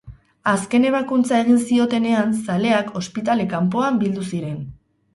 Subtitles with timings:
[0.51, 4.63] Azken ebakuntza egin ziotenean, zaleak ospitale kanpoan bildu ziren.